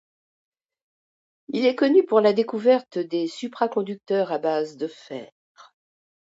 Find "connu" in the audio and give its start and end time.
1.75-2.03